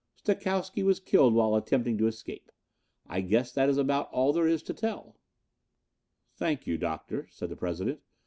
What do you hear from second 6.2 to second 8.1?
"Thank you, Doctor," said the President.